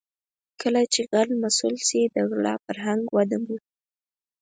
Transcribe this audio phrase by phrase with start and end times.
[0.61, 3.59] کله چې غل مسوول شي د غلا فرهنګ وده مومي.